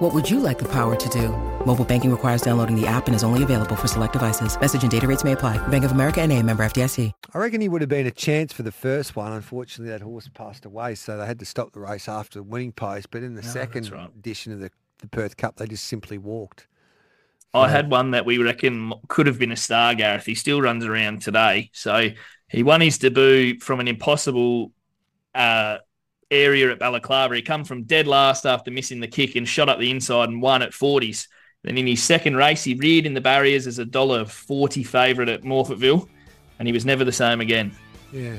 [0.00, 1.28] What would you like the power to do?
[1.66, 4.58] Mobile banking requires downloading the app and is only available for select devices.
[4.58, 5.58] Message and data rates may apply.
[5.68, 7.12] Bank of America and a member FDIC.
[7.34, 9.30] I reckon he would have been a chance for the first one.
[9.32, 12.72] Unfortunately, that horse passed away, so they had to stop the race after the winning
[12.72, 13.10] post.
[13.10, 14.08] But in the No, second right.
[14.18, 16.66] edition of the, the Perth Cup, they just simply walked.
[17.52, 20.24] I had one that we reckon could have been a star, Gareth.
[20.24, 21.68] He still runs around today.
[21.74, 22.08] So
[22.48, 24.72] he won his debut from an impossible
[25.34, 25.78] uh,
[26.30, 27.36] area at Balaclava.
[27.36, 30.42] He come from dead last after missing the kick and shot up the inside and
[30.42, 31.28] won at 40s.
[31.62, 35.28] Then in his second race, he reared in the barriers as a dollar forty favourite
[35.28, 36.08] at Morphettville,
[36.58, 37.72] and he was never the same again.
[38.12, 38.36] Yeah,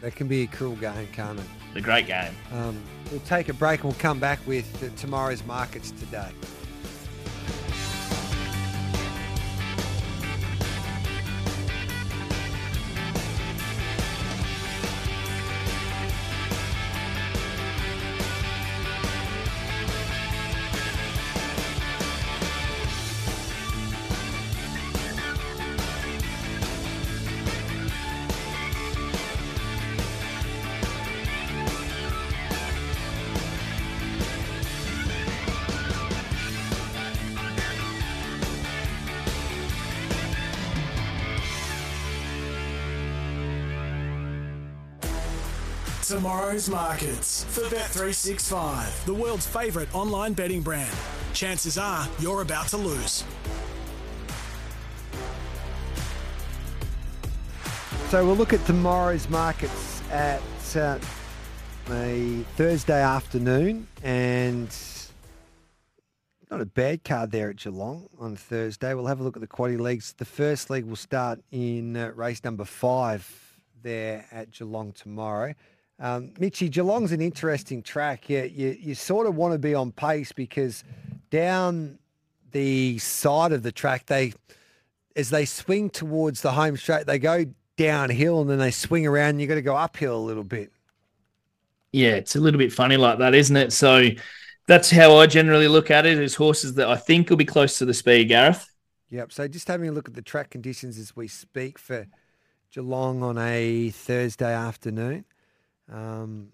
[0.00, 1.46] that can be a cruel game, can't it?
[1.74, 2.34] The great game.
[2.52, 6.30] Um, we'll take a break and we'll come back with tomorrow's markets today.
[46.10, 50.92] Tomorrow's markets for Bet365, the world's favourite online betting brand.
[51.34, 53.22] Chances are you're about to lose.
[58.08, 60.42] So we'll look at tomorrow's markets at
[60.74, 60.98] uh,
[61.90, 64.68] a Thursday afternoon, and
[66.50, 68.94] not a bad card there at Geelong on Thursday.
[68.94, 70.12] We'll have a look at the quaddy leagues.
[70.14, 75.54] The first league will start in uh, race number five there at Geelong tomorrow.
[76.00, 78.30] Um, Mitchy, Geelong's an interesting track.
[78.30, 80.82] You, you, you sort of want to be on pace because
[81.28, 81.98] down
[82.52, 84.32] the side of the track, they
[85.14, 87.44] as they swing towards the home straight, they go
[87.76, 89.30] downhill and then they swing around.
[89.30, 90.72] And you got to go uphill a little bit.
[91.92, 93.72] Yeah, it's a little bit funny like that, isn't it?
[93.72, 94.08] So
[94.66, 97.78] that's how I generally look at it is horses that I think will be close
[97.78, 98.66] to the speed, Gareth.
[99.10, 99.32] Yep.
[99.32, 102.06] So just having a look at the track conditions as we speak for
[102.72, 105.24] Geelong on a Thursday afternoon.
[105.92, 106.52] Um,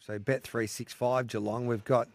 [0.00, 1.66] so bet three six five Geelong.
[1.66, 2.08] We've got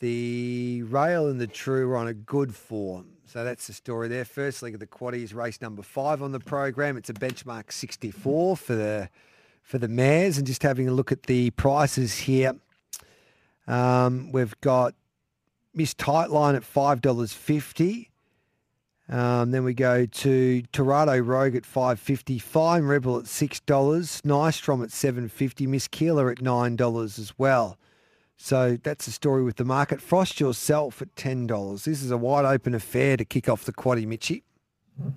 [0.00, 3.06] the rail and the true are on a good form.
[3.24, 4.24] So that's the story there.
[4.24, 6.96] First leg of the quaddies, race number five on the program.
[6.96, 9.08] It's a benchmark sixty four for the
[9.62, 12.54] for the mares, and just having a look at the prices here.
[13.66, 14.94] Um, we've got
[15.72, 18.10] Miss Tightline at five dollars fifty.
[19.08, 24.22] Um, then we go to Tornado Rogue at five fifty, Fine Rebel at six dollars,
[24.22, 27.78] Nystrom at seven fifty, Miss Keeler at nine dollars as well.
[28.36, 30.00] So that's the story with the market.
[30.00, 31.84] Frost yourself at ten dollars.
[31.84, 34.44] This is a wide open affair to kick off the quaddy, Mitchy.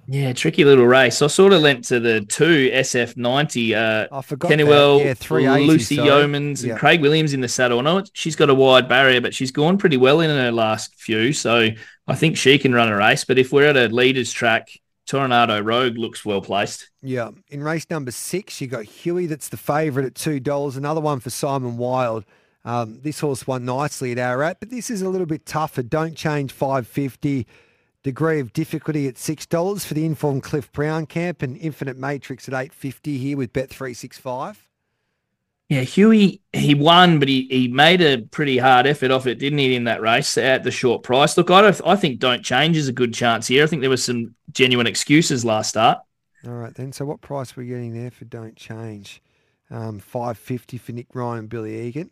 [0.07, 1.21] Yeah, tricky little race.
[1.21, 3.75] I sort of lent to the two SF90.
[3.75, 4.99] Uh, I forgot Kennywell.
[4.99, 5.97] Yeah, 380, Lucy.
[5.97, 6.77] Yeomans, and Yeah.
[6.77, 7.79] Craig Williams in the saddle.
[7.79, 10.95] I know she's got a wide barrier, but she's gone pretty well in her last
[10.95, 11.33] few.
[11.33, 11.69] So
[12.07, 13.25] I think she can run a race.
[13.25, 14.69] But if we're at a leaders track,
[15.05, 16.89] Tornado Rogue looks well placed.
[17.01, 17.31] Yeah.
[17.49, 20.77] In race number six, you got Huey, that's the favourite at two dollars.
[20.77, 22.25] Another one for Symon Wilde.
[22.63, 25.83] Um, this horse won nicely at Ararat, but this is a little bit tougher.
[25.83, 27.45] Don't change five fifty.
[28.05, 32.47] Degree of difficulty at six dollars for the informed Cliff Brown camp and Infinite Matrix
[32.47, 34.69] at eight fifty here with Bet three six five.
[35.69, 39.57] Yeah, Huey, he won, but he, he made a pretty hard effort off it, didn't
[39.57, 41.35] he, in that race at the short price?
[41.35, 43.63] Look, I don't, I think don't change is a good chance here.
[43.63, 45.97] I think there was some genuine excuses last start.
[46.45, 46.91] All right then.
[46.91, 49.19] So what price are we getting there for Don't Change?
[49.71, 52.11] Um, five fifty for Nick Ryan and Billy Egan.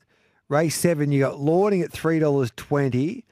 [0.50, 3.26] Race seven, you got Lording at three dollars twenty,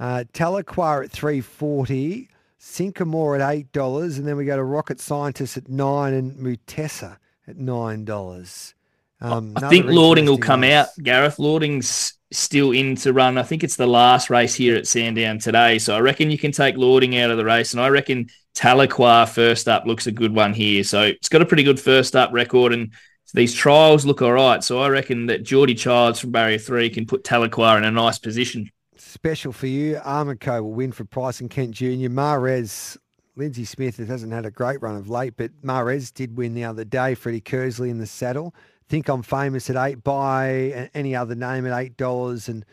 [0.00, 2.28] uh, at three forty,
[2.58, 7.18] Sycamore at eight dollars, and then we go to Rocket Scientist at nine and Mutessa
[7.46, 8.74] at nine dollars.
[9.20, 10.74] Um, I think Lording will come race.
[10.74, 10.88] out.
[11.02, 13.38] Gareth Lording's still in to run.
[13.38, 15.78] I think it's the last race here at Sandown today.
[15.78, 17.72] So I reckon you can take Lording out of the race.
[17.72, 20.84] And I reckon Tahlequah first up looks a good one here.
[20.84, 22.72] So it's got a pretty good first up record.
[22.72, 22.92] And
[23.34, 24.62] these trials look all right.
[24.62, 28.18] So I reckon that Geordie Childs from Barrier 3 can put Tahlequah in a nice
[28.18, 28.70] position.
[29.00, 32.08] Special for you, Armico will win for Price and Kent Jr.
[32.08, 32.98] Mares
[33.36, 36.84] Lindsay Smith hasn't had a great run of late, but Mares did win the other
[36.84, 37.14] day.
[37.14, 38.52] Freddie Kersley in the saddle.
[38.88, 40.02] Think I'm famous at eight.
[40.02, 42.64] by any other name at eight dollars, and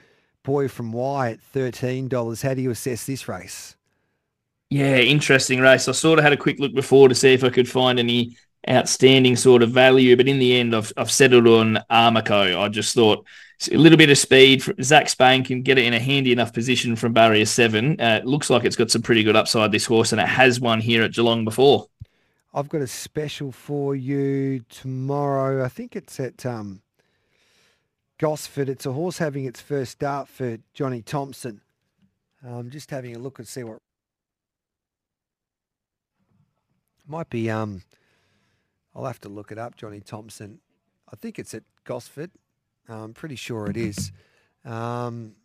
[0.44, 2.42] Boy from Y at thirteen dollars.
[2.42, 3.76] How do you assess this race?
[4.70, 5.88] Yeah, interesting race.
[5.88, 8.38] I sort of had a quick look before to see if I could find any
[8.70, 12.60] outstanding sort of value, but in the end, I've, I've settled on Armico.
[12.60, 13.26] I just thought
[13.72, 14.64] a little bit of speed.
[14.82, 18.00] Zach Spain can get it in a handy enough position from barrier seven.
[18.00, 20.60] Uh, it looks like it's got some pretty good upside, this horse, and it has
[20.60, 21.88] won here at Geelong before.
[22.54, 25.64] I've got a special for you tomorrow.
[25.64, 26.82] I think it's at um,
[28.18, 28.70] Gosford.
[28.70, 31.62] It's a horse having its first start for Johnny Thompson.
[32.46, 33.80] I'm just having a look and see what
[37.08, 37.50] might be.
[37.50, 37.82] Um,
[38.96, 39.76] I'll have to look it up.
[39.76, 40.60] Johnny Thompson.
[41.12, 42.32] I think it's at Gosford.
[42.88, 44.12] I'm pretty sure it is.
[44.64, 45.36] Um,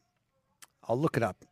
[0.88, 1.44] I'll look it up.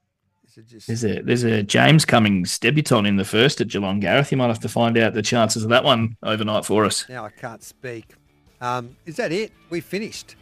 [0.46, 0.86] Is it just...
[0.86, 4.00] There's a there's a James Cummings debutant in the first at Geelong.
[4.00, 7.06] Gareth, you might have to find out the chances of that one overnight for us.
[7.08, 8.14] Now I can't speak.
[8.60, 9.52] Um, is that it?
[9.70, 10.36] We finished.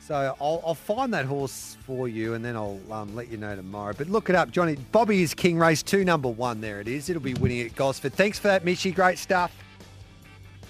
[0.00, 3.54] So I'll, I'll, find that horse for you, and then I'll um, let you know
[3.54, 3.94] tomorrow.
[3.96, 4.74] But look it up, Johnny.
[4.90, 6.60] Bobby is King Race Two, number one.
[6.60, 7.08] There it is.
[7.08, 8.14] It'll be winning at Gosford.
[8.14, 8.92] Thanks for that, Mishy.
[8.92, 9.52] Great stuff.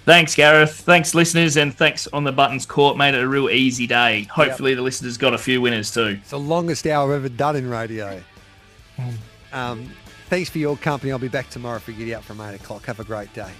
[0.05, 0.79] Thanks, Gareth.
[0.79, 2.97] Thanks, listeners, and thanks on the buttons court.
[2.97, 4.23] Made it a real easy day.
[4.23, 4.77] Hopefully, yep.
[4.77, 6.17] the listeners got a few winners too.
[6.21, 8.21] It's the longest hour I've ever done in radio.
[9.53, 9.89] Um,
[10.27, 11.11] thanks for your company.
[11.11, 12.85] I'll be back tomorrow for Giddy Up from 8 o'clock.
[12.85, 13.51] Have a great day.